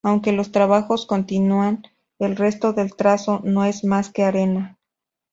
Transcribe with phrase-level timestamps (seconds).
[0.03, 1.83] Aunque los trabajos continúan,
[2.17, 4.79] el resto del trazado no es más que arena.